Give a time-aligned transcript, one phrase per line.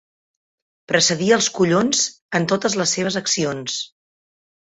[0.91, 2.01] Precedí els collons
[2.39, 3.77] en totes les teves accions.